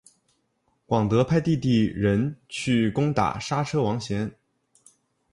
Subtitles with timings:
[0.87, 4.31] 广德派弟弟仁去攻打莎车王贤。